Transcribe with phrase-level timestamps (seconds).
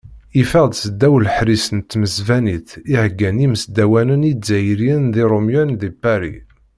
[0.39, 6.35] Yeffeɣ-d s ddaw leḥṛis n tmesbanit i heggan yisdawanen izzayriyen d iṛumyen di Pari.